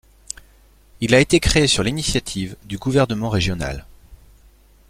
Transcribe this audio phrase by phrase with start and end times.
[0.99, 3.85] Il a été créé sur l'initiative du gouvernement régional.